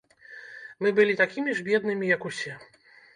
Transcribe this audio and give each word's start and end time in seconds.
Мы 0.85 0.93
былі 0.99 1.13
такім 1.19 1.51
ж 1.59 1.65
беднымі, 1.67 2.09
як 2.15 2.21
усе. 2.31 2.55